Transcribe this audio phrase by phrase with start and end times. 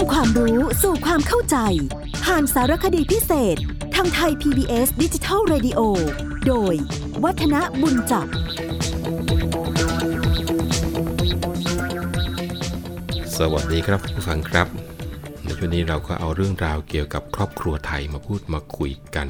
[0.00, 1.56] ำความรู้สู่ความเข้าใจ
[2.24, 3.56] ผ่านสารคดีพิเศษ
[3.94, 5.80] ทางไทย PBS ดิจิทัล Radio
[6.46, 6.74] โดย
[7.24, 8.26] วัฒนบุญจับ
[13.36, 14.68] สวัสดีครับผู้ฟังครับ
[15.42, 19.28] ในช่วงนี้เราก็เอาเรื่องราวเกี่ยวกับครอบครัวไทยมาพูดมาคุยกัน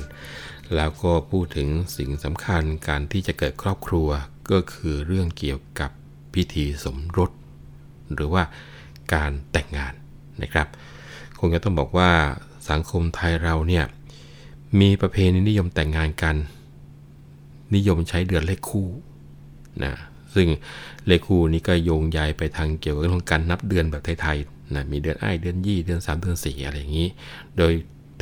[0.76, 4.08] แล้วก็พูดถึงสิ่งสำคัญการที่จะเกิดครอบครัว
[4.50, 5.90] ก็คือเรื่องเกี่ยวกับ
[6.34, 7.30] พิธีสมรส
[8.14, 8.42] หรือว่า
[9.14, 9.94] การแต่งงาน
[10.42, 10.68] นะครับ
[11.38, 12.10] คงจะต้องบอกว่า
[12.70, 13.84] สังคมไทยเราเนี่ย
[14.80, 16.36] มีประเพณีนิยมแต่งงานกัน
[17.74, 18.88] นิยมใช้เดือนเลขคู่
[19.84, 19.92] นะ
[20.34, 20.48] ซึ่ง
[21.06, 27.08] เลขคู่นี้ก็โยงใยไปทางเกี่ยวกับเรื่องการนับเดือนแบบไทยๆนะมีเดือนอ้ายเดือนยี่เดือน3 เดือน 4 อะไรอย่างนี้
[27.56, 27.72] โดย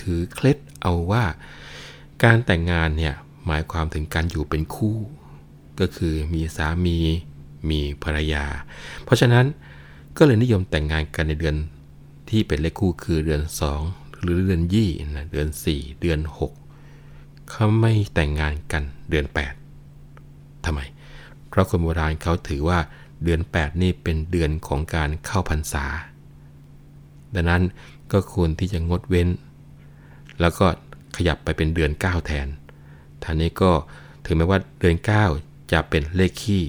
[0.00, 1.24] ถือเคล็ดเอาว่า
[2.24, 3.14] การแต่งงานเนี่ย
[3.46, 4.96] หมายความถึงการอยู่เป็นคู่
[5.80, 6.98] ก็คือมีสามี
[7.70, 8.44] มีภรรยา
[9.04, 9.46] เพราะฉะนั้น
[10.16, 11.56] ก็เลยนิยมแต่งงานกันในเดือน
[12.30, 13.42] ที่เป็นเลขคู่คือเดือน
[13.82, 16.20] 2 หรือเดือนยี่นะเดือน 4 เดือน
[16.84, 19.26] 6 เขาไม่แต่งงานกันเดือน
[19.94, 20.80] 8ทำไม
[21.48, 22.78] เพราะคนโบราณเขาถือว่า
[23.24, 25.86] เดือน 8 นี่เป็นเดือนของการเข้าพรรษา
[27.34, 27.62] ดังนั้น
[28.12, 29.28] ก็ควรที่จะงดเว้น
[30.40, 30.66] แล้วก็
[31.16, 32.46] ขยับไปเป็นเดือน 9 แทน
[33.22, 33.70] ท่านี้ก็
[34.24, 34.96] ถึงแม้ว่าเดือน
[35.34, 36.64] 9 จะเป็นเลขขี้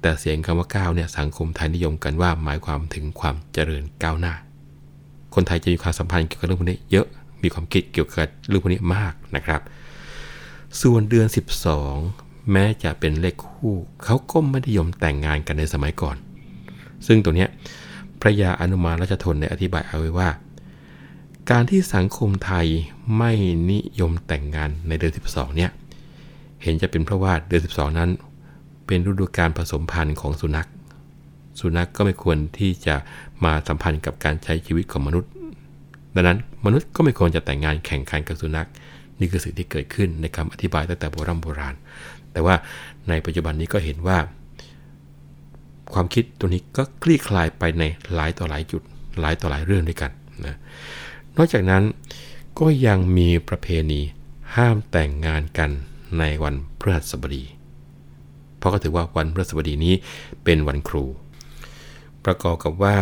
[0.00, 4.34] แต่เสียงคำว่า9เนี่ยสังคมไทยนิยมกันว่าหมายความถึงความเจริญก้าวหน้า
[5.34, 7.06] คนไทยจะมีความสัมพันธ์เกี่ยวกับเรื่องพวกนี้เยอะ
[7.42, 8.16] มีความคิดเกี่ยวกับ
[8.48, 9.60] เรื่องพวกนี้มากนะครับ
[10.80, 11.26] ส่วนเดือน
[11.88, 16.16] 12 แม้จะเป็นเลขคู่เขาก็ไม่นิยมแต่งงานกันในสมัยก่อน
[17.06, 17.46] ซึ่งตัวเนี้
[18.20, 20.28] พระยาอนุมาราชทนได้อธิบายเอาไว้ว่า
[21.50, 22.66] การที่สังคมไทย
[23.16, 23.32] ไม่
[23.70, 25.70] นิยมแต่งงานในเดือน 12 เนี่ย
[26.62, 28.10] เห็นจะเป็นเพราะว่าเดือน 12 นั้น
[28.86, 30.68] เป็นฤดูการผสมพันธุ์ของสุนัข
[31.58, 32.94] สุนัขก็ไม่ควรที่จะ
[33.44, 35.30] มาสัมพันธ์กับการใช้ชีวิตของมนุษย์
[36.14, 38.68] ดังนั้นมนุษย์ก็ไม่ควรจะแต่งงานแข่งขันกับสุนัข
[39.20, 41.74] นี่คือสิ่งที่เกิดขึ้นในคำอธิบายตั้งแต่โบราณโบราณ
[42.32, 42.54] แต่ว่า
[43.08, 44.18] ในปัจจุบันนี้ก็เห็นว่า
[45.92, 47.82] ความคิดตัวนี้ก็คลี่คลายไปใน
[48.14, 48.82] หลายต่อหลายจุด
[49.20, 50.10] หลายต่อหลายเรื่องด้วยกัน
[50.46, 50.56] นะ
[51.36, 51.82] นอกจากนั้น
[52.58, 54.00] ก็ยังมีประเพณี
[54.56, 55.70] ห้ามแต่งงานกัน
[56.18, 57.44] ในวันพฤหัสบดี
[58.58, 59.94] เพราะก็ถือว่าวันพฤหัสบดีนี้
[60.44, 61.04] เป็นวันครู
[62.24, 62.98] ประกอบกับว่า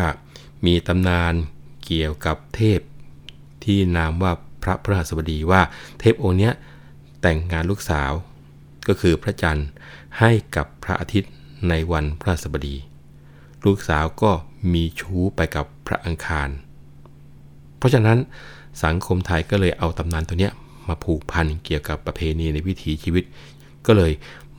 [0.67, 1.34] มีตำนาน
[1.84, 2.81] เกี่ยวกับเทพ
[3.65, 5.62] ที่นามว่าพระพฤหัสบดีว่า
[6.01, 6.51] เทพองค์นี้
[7.21, 8.11] แต่งงานลูกสาว
[8.89, 9.69] ก็คือพระจันทร์
[10.19, 11.33] ให้กับพระอาทิตย์
[11.69, 12.77] ในวันพระหัสบดี
[13.65, 14.33] ลูกสาวก็
[14.73, 16.49] มีชู้ไปกับพระอังคาร
[17.79, 18.19] เพราะฉะนั้น
[18.85, 20.53] สังคมไทยก็เลยเอาตำนานตัวเนี้ย
[20.89, 23.25] มาผูกพันเกี่ยวกับประเพณีในวิถีชีวิต
[23.87, 24.12] ก็เลย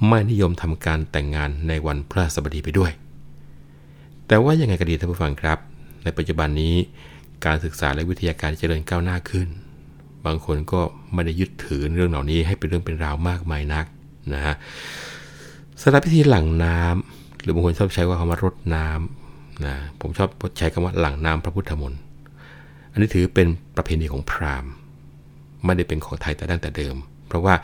[0.08, 2.92] ไม่นิยมทำการแต่งงานในวันพระสบดีไปด้วย
[4.30, 5.58] แต่ว่ายังไงก็ดีท่านผู้ฟังครับ
[6.04, 6.76] ในปัจจุบันนี้
[7.46, 9.48] การศึกษาและวิทยาการเจริญก้าวหน้าขึ้น
[10.26, 10.82] บางคนก็
[11.14, 13.86] ไม่ได้ยึดถือเรื่องเหล่านี้ให้เป็นเรื่องเป็นราวมากมายนัก
[14.34, 14.56] นะฮะ
[15.82, 22.00] สำหรับพิธีหลังน้ำหรือบางคนชอบใช้ว่าคำว่ารดน้ำนะผมชอบใช้คำว่าหลังน้ำพระพุทธมนต์
[22.92, 24.72] อันนี้ถือเป็นประเพณีของพราหมณ์
[25.66, 26.96] ไม่ได้เป็นของไทยแต่ตั้งแต่เดิม
[27.28, 27.56] เพราะว่า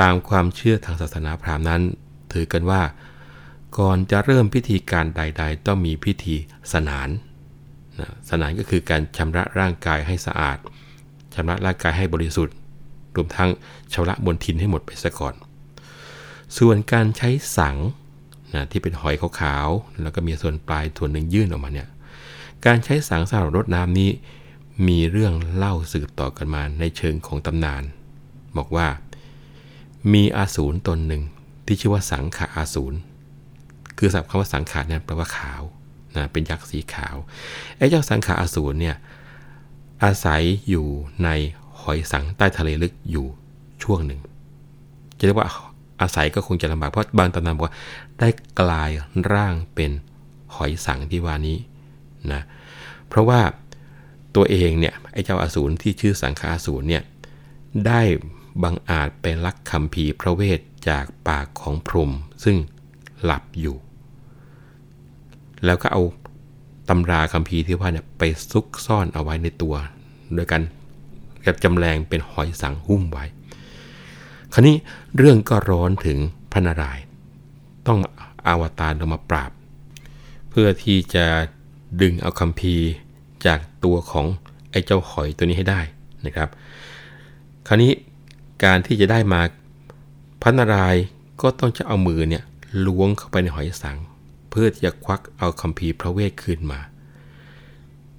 [0.00, 1.80] ตามความเชื่อทางศาสนาพราหมณ์นั้น
[2.32, 2.80] ถือกันว่า
[3.78, 6.34] ก่อนจะเริ่มพิธีการใด ๆ ต้องมีพิธี
[6.72, 7.08] สนาน
[8.00, 10.58] นะสนานก็คือการชำระร่างกายให้สะอาด
[11.34, 12.54] ชำระร่างกายให้บริสุทธิ์
[13.16, 13.50] รวมทั้ง
[13.92, 15.34] ชำระบนทินให้หมดไปซะก่อน
[16.58, 17.28] ส่วนการใช้
[17.58, 17.76] สัง
[18.54, 21.88] นะที่เป็นหอยขาวๆแล้วก็มีส่วนปลายส่วนหนึ่งยื่นออกมาเนี่ย
[22.66, 24.10] การใช้สังสำหรับรดน้ำนี้
[24.88, 27.82] มีเรื่องเล่าสืบต่อกันมาในเชิงของตำนาน
[28.56, 28.88] บอกว่า
[30.12, 31.22] มีอาสูรตนหนึ่ง
[31.66, 32.96] ที่ชื่อว่าสังขาอาสูร
[33.98, 35.62] คือศัพท์คำว่าสังขาเนี่ยแปลว่าขาว
[36.16, 37.16] นะเป็นยักษ์สีขาว
[37.76, 38.96] ไอ้เจ้าสังขารอสูรเนี่ย
[40.04, 40.86] อาศัยอยู่
[41.24, 41.28] ใน
[41.80, 43.26] หอยสังใต้ทะเลลึกอยู่
[43.82, 44.20] ช่วงหนึ่ง
[45.18, 45.48] จะเรียกว่า
[46.00, 47.74] อาศัยก็คงจะลำบากเพราะบางตำนานบอกว่า
[48.20, 48.28] ได้
[48.60, 48.90] กลาย
[49.32, 49.90] ร่างเป็น
[50.54, 51.58] หอยสังที่ว่านี้
[52.32, 52.42] นะ
[53.08, 53.40] เพราะว่า
[54.36, 57.02] ตัวเองเนี่ยไอ้เจ้าอาสูรที่ชื่อสังฆาสูรเนี่ย
[57.86, 58.00] ได้
[58.62, 62.10] บังอาจไปลักคำพีพระเวทจากปากของพรหม
[62.44, 62.56] ซึ่ง
[63.24, 63.76] หลับอยู่
[65.64, 66.02] แล้วก็เอา
[66.88, 69.74] ตำราคำพีที่ว่าเนี่ยไปซุกซ่อนเอาไว้ในตัว
[70.34, 70.62] โดยการ
[71.44, 73.24] กับจำแรงเป็นหอยสังหุ้มไว้
[74.52, 74.76] คราวนี้
[75.16, 76.18] เรื่องก็ร้อนถึง
[76.52, 77.04] พระนารายณ์
[77.86, 77.98] ต้อง
[78.46, 79.50] อาวตารลงมาปราบ
[80.50, 81.24] เพื่อที่จะ
[82.02, 82.74] ดึงเอาคำพี
[83.46, 84.26] จากตัวของ
[84.70, 85.80] ไอ้เจ้าหอยตัวนี้ให้ได้
[86.26, 86.48] นะครับ
[87.66, 87.92] คราวนี้
[88.64, 89.40] การที่จะได้มา
[90.42, 90.96] พันนาราย
[91.42, 92.44] ก็ต้องจะเอามือเนี่ย
[92.86, 93.98] ล้วงเข้าไปในหอยสัง
[94.56, 96.80] พื่อจะควักเอาคัมภีร์พระเวทคืนมา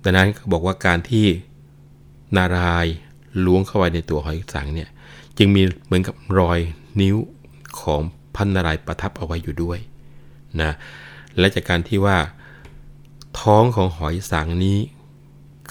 [0.03, 1.25] ดังนั้นเขาบอกว่าการที่
[2.35, 2.85] นาราย
[3.45, 4.89] ล้วงเข้าไปในตัวหอยสังเนี่ย
[5.37, 6.59] จึงมีเหมือนกับรอย
[7.01, 7.15] นิ้ว
[7.79, 8.01] ของ
[8.35, 9.79] พันนารายประทับเอาไว้อยู่ด้วย
[10.61, 10.71] นะ
[11.37, 12.17] และจากการที่ว่า
[13.39, 14.79] ท้องของหอยสังนี้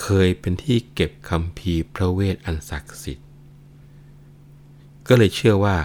[0.00, 3.26] เคยเป็นที่เก็บคำพีพระเวทอันศักดิ์สิทธิ์
[5.08, 5.76] ก็เลยเชื่อว่า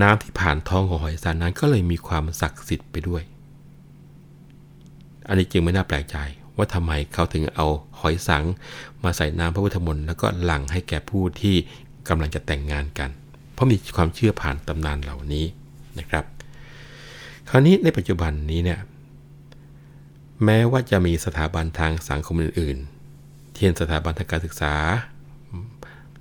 [0.00, 3.22] น้ำที่ผ่านท้องของหอยสังนั้นก็เลยมีความศักดิ์สิทธิ์ไปด้วย
[5.28, 6.16] อันนี้จึงไม่น่าแปลกใจ
[6.56, 7.66] ว่าทำไมเขาถึงเอา
[8.00, 8.44] หอยสัง
[9.04, 11.56] มาใส่น้ำพระพุทธมนต์แล้วก็หลั่งให้แก่ผู้ที่
[12.08, 13.10] กำลังจะแต่งงานกัน
[13.52, 15.44] เพราะมีความเชื่อผ่านตำนานเหล่านี้
[15.98, 16.24] นะครับ
[17.48, 18.80] คราวนี้ในปัจจุบันนี้เนี่ย
[20.44, 24.74] แม้ว่าจะมีสถาบันทางสังคมอื่นๆเช่นสถาบันทางการศึกษา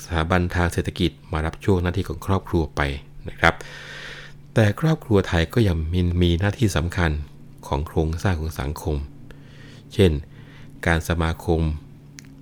[0.03, 2.81] สถาบันทางเศรษฐกิจมารับช่วงหน้าที่ของครอบครัวไป
[3.30, 3.53] นะครับ
[4.53, 7.12] แต่ครอบครัวไทยก็ยังมีมีหน้าที่สำคัญ
[7.67, 8.97] ของโครงสร้างของสังคม
[9.93, 10.11] เช่น
[10.85, 11.61] การสมาคม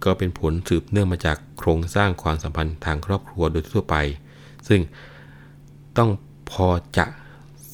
[0.03, 3.95] ก็เป็นผลสืบเนื่องมาจากโครงสร้างความสัมพันธ์ทางครอบครัวโดยทั่วไป
[4.67, 4.81] ซึ่ง
[5.97, 6.09] ต้อง
[6.51, 6.67] พอ
[6.97, 7.05] จะ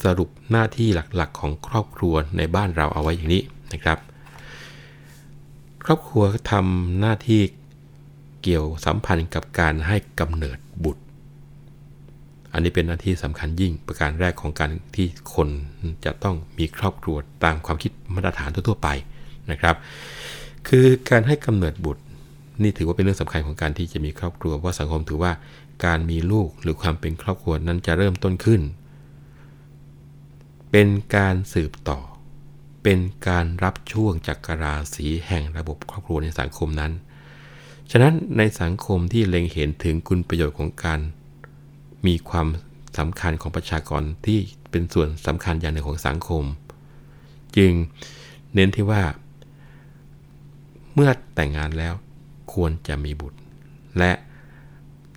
[0.03, 3.43] สรุปหน้าที่หลักๆ ของครอบครัวในบ้านเราเอาไว้อย่างนี้
[3.73, 3.97] นะครับ
[5.85, 7.41] ครอบครัวทำหน้าที่
[8.41, 11.04] เกี่ยวสัมพันธ์กับการให้กำเนิดบุตร
[12.55, 15.49] อันนี้เป็นหน้าที่สำคัญยิ่งประการแรกของการที่คน
[16.05, 18.89] จะต้องมีครอบครัวตามความคิดมาตรฐานทั่วๆไป
[19.51, 19.75] นะครับ
[20.67, 22.03] คือการให้กำเนิดบุตร
[22.63, 25.33] นี่ถือว่าเป็นเรื่องสำคัญของการที่จะมีครอบครัวเพราะสังคมถือว่า
[25.85, 28.61] การมีลูกหรือความเป็นครอบครัวนั้นจะเริ่มต้นขึ้น
[30.71, 31.99] เป็นการสืบต่อ
[32.83, 36.91] เป็นการรับช่วงจากกราศีแห่งระบบครอบครัวในสังคมนั้น
[37.91, 40.99] ฉะนั้นในสังคมที่เล็งเห็นถึงคุณประโยชน์ของการ
[42.07, 42.47] มีความ
[42.97, 44.39] สำคัญของประชากรที่
[44.71, 46.43] เป็นส่วนสำคัญอย่างหนึ่งของสังคม
[47.57, 47.71] จึง
[48.53, 49.03] เน้นที่ว่า
[50.93, 51.93] เมื่อแต่งงานแล้ว
[52.53, 53.39] ควรจะมีบุตร
[53.97, 54.11] และ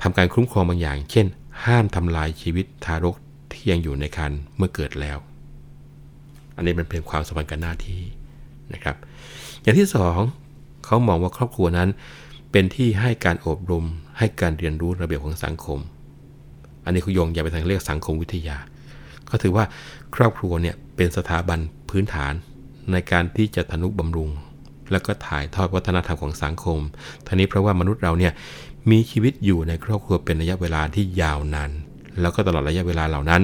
[0.02, 1.26] ทำการคุ้มครองบางอย่าง เช่น
[1.64, 3.17] ห้ามทำลายชีวิตทารก
[3.52, 5.19] ที่ยังอยู่ในครรภ์เมื่อเกิดแล้ว
[6.56, 8.02] อันนี้มันเป็นความสมพันธ์กันหน้าที่
[8.73, 8.96] นะครับ
[9.62, 10.19] อย่างที่สอง
[10.84, 11.88] เขามองว่าครอบครัวนั้น
[12.52, 13.84] เป็นที่ให้การอบรม
[14.19, 15.79] ให้การเรียนรู้ระเบียบของสังคม
[16.88, 18.56] อันนี้เขาโยงอย่าไปทางเรียกสังคมวิทยา
[19.31, 19.64] ก็ถือว่า
[20.17, 21.58] ครอบครัวเนี่ยเป็นสถาบัน
[21.90, 22.32] พื้นฐาน
[22.93, 24.31] ในการที่จะทนุบำรุง
[24.90, 26.79] แล้วก็ถ่ายทอดวัฒนธรรมของสังคม
[27.26, 28.32] ท่านี้เพราะว่ามนุษย์เราเนี่ย
[28.90, 31.70] มีชีวิตอยู่ในครอบครัวเป็นระยะเวลาที่ยาวนาน
[32.20, 33.43] แล้วก็ตลอดระยะเวลาเหล่านั้น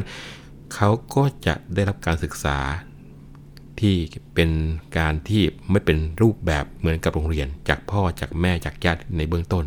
[0.74, 2.58] เขาก็จะได้รับการศึกษา
[3.80, 3.94] ที่
[4.34, 4.50] เป็น
[4.98, 9.64] การที่ไม่เป็นรูปแบบเหมือนกับโรงเรียน จากพ่อจากแม่จากญาติในเบื้องต้น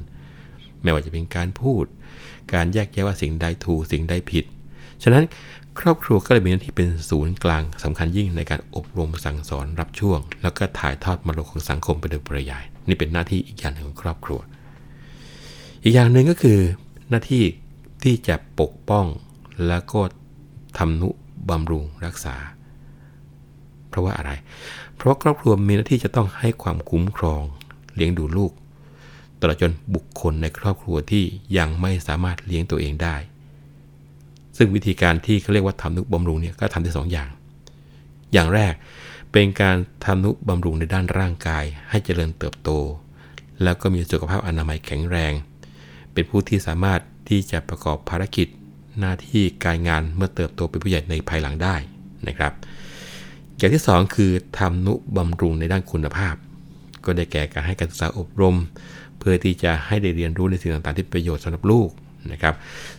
[0.82, 1.86] ไม่ว่าจะเป็นการพูด
[2.54, 4.46] การแยกแยะว่าสิ่งใดถูกสิ่งใดผิด
[5.04, 5.24] ฉะนั้น
[5.80, 14.40] ครอบครัวก็เลยมีหน้าที่เป็นศูนย์กลางสำคัญยิ่งในการอบรมสั่งสอนรับช่วง แล้วก็ถ่ายทอดมรดกของสังคมไปโดยปริยาย นี่เป็นหน้าที่อีกอย่างหนึ่งของครอบครัว
[15.84, 16.60] อีกอย่างหนึ่งก็คือ
[17.10, 17.44] หน้าที่
[18.04, 19.06] ที่จะปกป้อง
[19.68, 20.02] แล้วก็
[20.78, 21.10] ทำนุ
[21.50, 22.36] บำรุงรักษา
[23.90, 24.32] เพราะว่าอะไร
[24.96, 27.42] เพราะครอบครัวมีหน้าที่จะต้องให้ความคุ้มครอง
[27.96, 28.52] เลี้ยงดูลูก
[29.40, 31.24] ตลอดจนบุคคลในครอบครัวที่
[31.58, 33.16] ยังไม่สามารถเลี้ยงตัวเองได้
[34.58, 37.30] ซึ่งวิธีการที่เขาเรียกว่าทำนุบำรุงเนี่ยก็ทำได้สองอย่าง
[38.34, 38.74] อย่างแรก
[39.32, 39.76] เป็นการ
[40.06, 42.70] ทำนุบำรุงในด้านร่างกาย ให้เจริญเติบโต
[43.64, 45.34] แล้วก็มีสุขภาพอนามัยแข็งแรง
[46.14, 48.48] เป็นผู้ที่สามารถที่จะประกอบภารกิจ
[49.00, 51.76] หน้าที่การงานเมื่อเติบโตเป็นผู้ใหญ่ในภายหลังได้
[52.28, 52.54] นะครับ
[53.58, 56.36] อย่างที่ 2 คือทำนุบำรุงในด้านคุณภาพ
[57.06, 58.58] ก็ได้แก่การให้การศึกษาอบรม
[59.20, 61.90] เพื่อที่จะให้ได้เรียนรู้ในสิ่งต่างๆที่ประโยชน์สำหรับลูก
[62.32, 62.56] นะครับ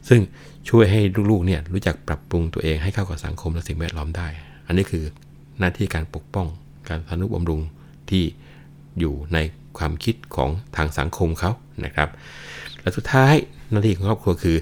[0.09, 0.21] ซึ่ง
[0.69, 4.29] ช่วยให้ลูกๆเนี่ยรู้จักปรับปรุงตัวเองให้เข้ากับสังคมและสิ่งแวดล้อมได้
[4.67, 5.05] อันนี้คือ
[5.59, 6.47] หน้าที่การปกป้อง
[6.89, 7.61] การทนุบำรุง
[8.11, 8.25] ที่
[8.99, 9.39] อยู่ใน
[9.79, 11.53] ความคิดของทางสังคมเขา
[11.85, 12.09] นะครับ
[12.81, 13.35] และสุดท้าย
[13.71, 14.57] หน้าที่ของครอบครัวคือ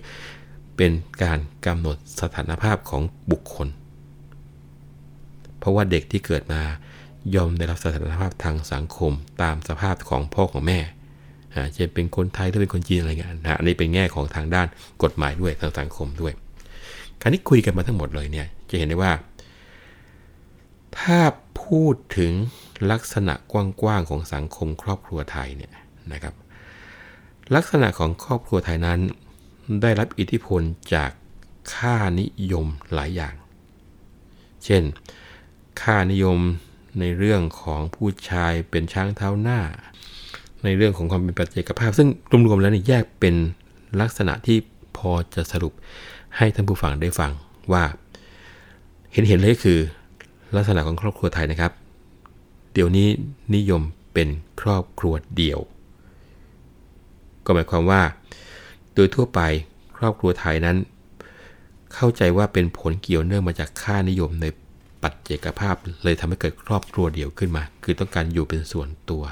[0.76, 3.68] เป็นการกำหนดสถานภาพของบุคคล
[5.58, 6.62] เพราะว่าเด็กที่เกิดมา
[7.34, 10.78] ยอมได้รับสถานภาพทางสังคมตามสภาพของพ่อของแม่
[11.76, 14.66] จะเป็นคนไทยหรือเป็นคนจีนอะไรเงี้ยนะอันนี้เป็นแง่ของทางด้าน
[15.02, 16.32] กฎหมายด้วยทางสังคมด้วย
[17.20, 19.12] คราวนี้คุยกันมาทั้งหมดเลยเนี่ยจะเห็นได้ว่า
[20.98, 21.18] ถ้า
[21.62, 22.32] พูดถึง
[22.90, 25.72] ลักษณะกว้างๆของสังคมครอบครัวไทยเนี่ย
[26.12, 26.34] นะครับ
[27.54, 29.00] ลักษณะของครอบครัวไทยนั้น
[29.82, 30.62] ได้รับอิทธิพล
[30.94, 31.10] จาก
[31.74, 33.34] ค่านิยมหลายอย่าง
[34.64, 34.82] เช่น
[35.82, 36.38] ค่านิยม
[37.00, 39.60] ในเรื่องของผู้ชายเป็นช้างเท้าหน้า
[40.66, 42.08] ในเรื่องของความเป็นปัจเจกภาพ ซึ่ง
[42.46, 43.34] รวมๆแล้วเนี่ยแยกเป็น
[44.00, 44.58] ลักษณะที่
[44.96, 45.72] พอจะสรุป
[46.36, 47.32] ให้ท่านผู้ฟังได้ฟัง
[47.72, 47.84] ว่า
[49.12, 49.78] เห็นเห็นเลยคือ
[50.56, 51.72] ลักษณะของครอบครัวไทยนะครับ
[52.72, 53.08] เดี๋ยวนี้
[53.54, 53.82] นิยม
[54.14, 54.28] เป็น
[54.60, 55.60] ครอบครัวเดี่ยว
[57.44, 58.02] ก็หมายความว่า
[58.94, 59.40] โดยทั่วไป
[59.96, 60.76] ครอบครัวไทยนั้น
[61.94, 64.46] เข้าใจว่าเป็นผลเกี่ยวเนื่องมาจากค่านิยมใน
[65.02, 69.22] ปัจเจกภาพ เลยทำให้เกิดครอบครัวเดี่ยวขึ้นมา คือต้องการอยู่เป็นส่วนตัว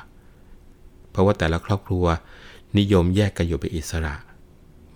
[1.14, 2.04] เพราะว่าแต่ละครอบครัว
[2.78, 4.14] นิยมแยกกันอยู่เป็นอิสระ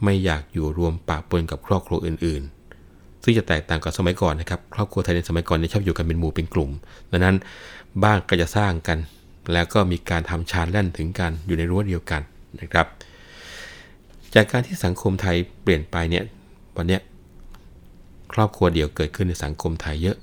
[0.04, 6.70] ไม่อยากอยู่รวมปะปนกับครอบครัวอื่นๆ ซึ่งจะแตกต่างกับสมัยก่อนนะครับ ครอบครัวไทยในสมัยก่อนนี่ชอบอยู่กันเป็นหมู่เป็นกลุ่ม
[7.10, 7.36] ดังนั้น
[8.02, 8.98] บ้านก็จะสร้างกัน
[9.52, 12.22] แล้วก็มีการทำชานแล่นถึงกันอยู่ในรั้วเดียวกัน
[12.60, 12.86] นะครับ
[14.34, 16.24] จากการที่สังคมไทยเปลี่ยนไปเนี่ย
[16.76, 16.98] วันนี้
[18.32, 20.16] ครอบครัวเดียวเกิดขึ้นในสังคมไทยเยอะ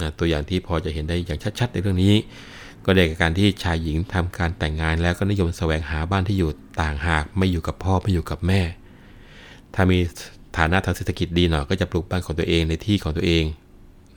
[0.00, 2.14] นะตัวอย่างที่พอจะเห็นได้อย่างชัด ๆ ในเรื่องนี้
[2.88, 6.50] ก็ได้กับการที่ชายหญิงทำการแต่งงานแล้วก็นิยมแสวงหาบ้านที่อยู่
[6.82, 8.60] ต่างหากไม่อยู่กับพ่อไม่อยู่กับแม่
[9.74, 9.98] ถ้ามี
[10.56, 13.44] ฐานะทางเศรษฐกิจดีหน่อยก็จะปลูกบ้านของตัวเองในที่ของตัวเอง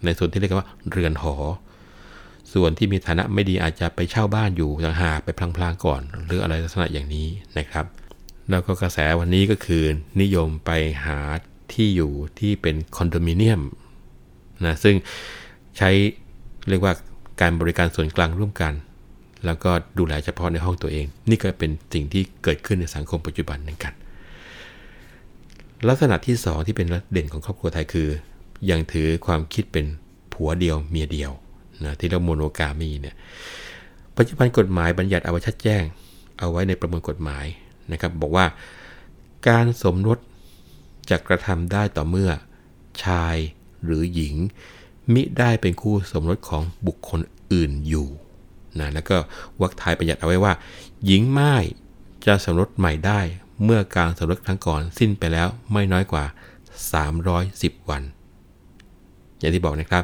[0.06, 1.36] ในส่วนที่เรียกว่าเรือนหอ
[2.54, 7.86] ส่วนที่มีฐานะไม่ดีอาจจะไปเช่าบ้านอยู่ต่างหากไปพลางๆก่อน หรืออะไรลักษณะอย่างนี้นะครับ
[8.50, 9.84] แล้วก็กระแสวันนี้ก็คือ
[10.22, 10.72] นิยมไป
[11.06, 11.18] หา
[11.74, 13.62] ที่อยู่ที่เป็นคอนโดมิเนียม
[14.66, 14.96] นะซึ่ง
[15.78, 15.90] ใช้
[16.70, 16.94] เรียกว่า
[17.42, 18.74] การบริการส่วนกลางร่วมกัน
[19.46, 23.94] แล้วก็ดูแลเฉพาะในห้องตัวเอง นี่ก็เป็นสิ่งที่เกิดขึ้นในสังคมปัจจุบันนึงกัน
[25.88, 28.08] ลักษณะที่ 2 ที่เป็นเด่นของครอบครัวไทยคือ
[28.70, 29.86] ยังถือความคิดเป็น
[30.34, 31.32] ผัวเดียวเมียเดียว
[31.84, 33.16] นะที่เรียกโมโนกามีเนี่ย
[34.18, 35.84] ปัจจุบันกฎหมายบัญญัติเอาไว้ชัดแจ้ง
[36.40, 37.46] เอาไว้ในประมวลกฎหมาย
[37.92, 38.46] นะครับบอกว่า
[39.48, 40.20] การสมรส
[41.10, 42.30] จะกระทำได้ต่อเมื่อ
[43.04, 43.36] ชาย
[43.84, 44.36] หรือหญิง
[45.14, 48.08] มิได้เป็นคู่สมรสของบุคคลอื่นอยู่
[48.80, 49.18] นะแล้วก็
[49.62, 50.54] วรรคทายประหยัดเอาไว้ว่า
[51.06, 51.56] หญิงไม้
[52.26, 53.20] จะสมรสใหม่ได้
[53.64, 56.24] เมื่อการสมรสครั้งก่อนสิ้นไปแล้วไม่น้อยกว่า
[57.12, 58.04] 310 วัน
[59.40, 60.04] อย่างที่บอกนะครับ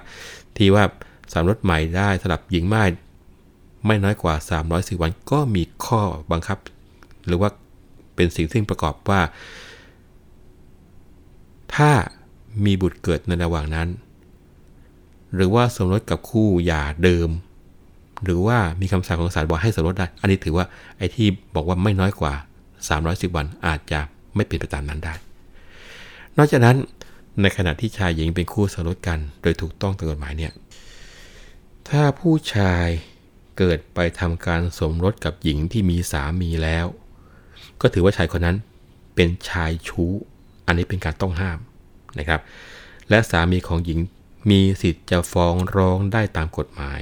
[0.57, 0.83] ที่ว่า
[1.33, 2.83] สมรสใหม่ได้สำหรับหญิงไม้
[3.85, 4.33] ไม่น้อยกว่า
[4.67, 6.01] 310 วัน ก็มีข้อ
[6.31, 6.57] บังคับ
[7.27, 7.49] หรือว่า
[8.15, 9.21] เป็นสิ่งที่งประกอบว่า
[11.75, 11.91] ถ้า
[12.65, 13.87] มีบุตรเกิดในระหว่างนั้น
[15.35, 17.29] หรือว่าสมรสกับคู่หย่าเดิม
[18.23, 20.65] หรือว่ามีคำสั่งของศาลบอกให้สมรสได้ อันนี้ถือว่า
[20.97, 22.33] ไอ้ที่บอกว่าไม่น้อยกว่า
[22.85, 23.99] 310 วันอาจจะ
[24.35, 25.13] ไม่เป็นไปตามนั้นได้
[26.37, 26.77] นอกจากนั้น
[27.41, 30.53] ในขณะที่ชายหญิงเป็นคู่สมรสกัน โดยถูกต้องตามกฎหมายเนี่ย
[31.89, 32.87] ถ้าผู้ชาย
[33.57, 36.85] เกิดไปทำการสมรสกับหญิงที่มีสามีแล้ว
[37.81, 38.57] ก็ถือว่าชายคนนั้น
[39.15, 40.11] เป็นชายชู้
[40.67, 41.59] อันนี้เป็นการต้องห้าม
[42.19, 42.41] นะครับ
[43.09, 43.99] และสามีของหญิง
[44.49, 47.01] มีสิทธิ์จะฟ้องร้องได้ตามกฎหมาย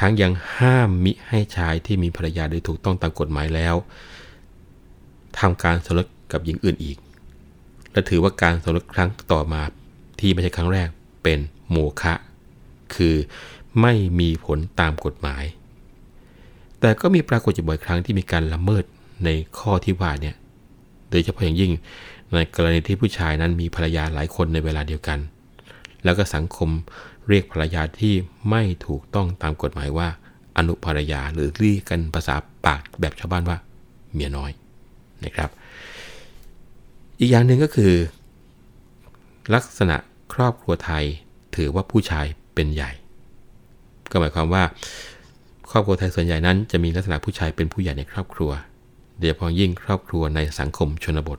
[0.00, 3.74] ทั้งยังห้ามมิให้ชายที่มีภรรยาโดยถูกต้องตามกฎหมายแล้ว
[5.38, 6.96] ทำการสมรสกับหญิงอื่นอีก
[7.92, 9.62] และถือว่าการสมรสครั้งต่อมา
[10.20, 10.88] ที่ไม่ใช่ครั้งแรก
[11.22, 11.38] เป็น
[11.70, 12.14] โมฆะ
[12.94, 13.14] คือ
[13.80, 15.44] ไม่มีผลตามกฎหมาย
[16.80, 18.84] แต่ก็มีปรากฏอยู่บ่อยครั้งที่มีการละเมิด
[19.24, 19.28] ใน
[19.58, 20.34] ข้อที่ว่าเนี่ย
[21.10, 21.72] โดยเฉพาะอย่างยิ่ง
[22.32, 25.18] ในกรณีที่ผู้ชายนั้นมีภรรยาหลายคนในเวลาเดียวกัน
[26.04, 26.70] แล้วก็สังคม
[27.28, 28.14] เรียกภรรยาที่
[28.50, 30.08] ไม่ถูกต้องตามกฎหมายว่า
[30.56, 32.34] อนุภรรยาหรือเรียกกันภาษา
[32.66, 33.58] ปากแบบชาวบ้านว่า
[34.12, 34.50] เมียน้อย
[35.24, 35.50] นะครับ
[37.20, 37.92] อีกอย่างหนึ่งก็คือ
[39.54, 39.96] ลักษณะ
[40.34, 41.04] ครอบครัวไทย
[41.56, 42.90] ถือว่าผู้ชายเป็นใหญ่
[44.10, 44.62] ก็หมายความว่า
[45.70, 48.50] ครอบครัวไทยส่วนใหญ่นั้น จะมีลักษณะผู้ชายเป็นผู้ใหญ่ในครอบครัว
[49.18, 51.38] โดยเฉพาะยิ่งครอบครัวในสังคมชนบท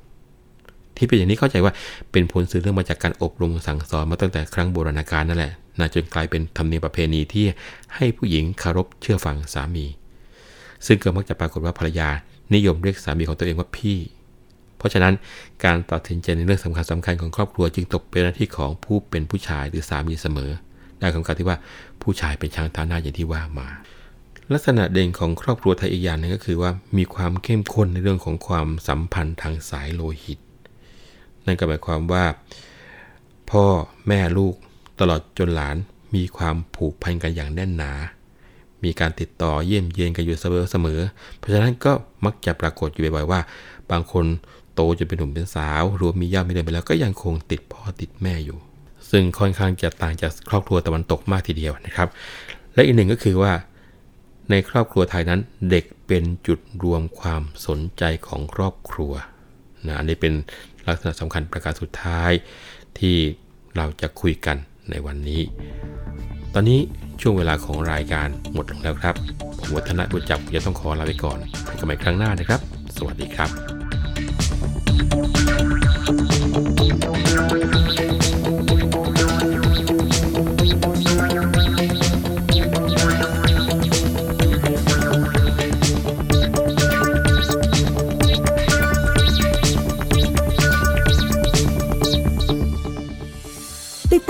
[0.97, 1.73] ที่เป็นอย่างนี้เข้าใจว่า
[2.11, 7.45] เป็นผลสืบเนื่องมาจากการอบรมสั่งสอนมาตั้งแต่ครั้งโบราณกาลนั่นแหละนะจนกลายเป็นธรรมเนียมประเพณีที่
[7.95, 9.85] ให้ผู้หญิงคารพเชื่อฟังสามี
[10.85, 12.09] ซึ่งก็มักจะปรากฏว่าภรรยา
[12.53, 13.97] นิยมเรียกสามีของตัวเองว่าพี่
[14.77, 15.13] เพราะฉะนั้น
[15.65, 20.51] การตัดสินใจในเรื่องสำคัญสำคัญของครอบครัวจึงตกเป็นหน้าที่ของผู้เป็นผู้ชายหรือสามีเสมอ
[20.99, 21.57] ได้คำกล่าวที่ว่า
[22.01, 23.67] ผู้ชายเป็นช้างตาหน้าอย่างที่ว่ามา
[24.53, 30.39] ลักษณะเด่นของครอบครัวไทยอีกอย่างนึงก็คือว่ามีความเข้มข้นในเรื่องของความสัมพันธ์ทางสายโลหิต
[31.45, 32.25] นั่นก็หมายความว่า
[33.51, 33.65] พ่อ
[34.07, 34.55] แม่ลูก
[34.99, 35.75] ตลอดจนหลาน
[36.15, 37.91] มีความผูกพันกันอย่างแน่นหนา
[38.83, 40.99] มีการติดต่อเยี่ยมเยียนกันอยู่เสมอเสมอ
[41.37, 41.91] เพราะฉะนั้นก็
[42.25, 43.39] มักจะปรากฏอยู่บ่อยๆว่า
[43.91, 44.25] บางคน
[44.73, 48.57] โตจนเป็นหนุ่มเป็นสาวรวมมีญาติมีเดินไปแล้วก็ยังคงติดพ่อติดแม่อยู่
[49.11, 52.07] ซึ่งค่อนข้างจะต่างจากครอบครัวตะวันตกมากทีเดียวนะครับ
[52.73, 53.53] และอีกหนึ่งก็คือว่า
[54.49, 59.13] ในครอบครัวไทยนั้นเด็กเป็นจุดรวมความสนใจของครอบครัว
[59.87, 60.33] นะอันนี้เป็น
[60.87, 62.31] ลักษณะสำคัญประการสุดท้าย
[62.99, 63.15] ที่
[63.77, 64.57] เราจะคุยกัน
[64.91, 65.41] ในวันนี้
[66.53, 66.79] ตอนนี้
[67.21, 69.15] ช่วงเวลาของรายการหมดลงแล้วครับ
[69.59, 72.61] ผมวัฒนบุญจับจะต้องขอลาไปก่อนพบกันใหม่ครั้งหน้านะครับ
[72.97, 73.49] สวัสดีครับ